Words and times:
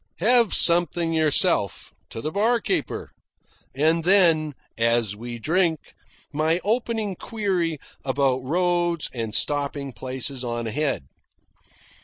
"Have 0.17 0.51
something 0.55 1.13
yourself," 1.13 1.93
to 2.09 2.21
the 2.21 2.31
barkeeper. 2.31 3.11
And 3.75 4.03
then, 4.03 4.55
as 4.75 5.15
we 5.15 5.37
drink, 5.37 5.93
my 6.33 6.59
opening 6.63 7.15
query 7.15 7.77
about 8.03 8.41
roads 8.43 9.11
and 9.13 9.35
stopping 9.35 9.93
places 9.93 10.43
on 10.43 10.65
ahead. 10.65 11.05